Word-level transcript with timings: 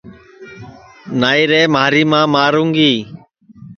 نائی 1.19 1.43
رے 1.51 1.61
مھاری 1.73 2.03
ماں 2.11 2.25
ماروں 2.33 2.69
گی 2.75 2.91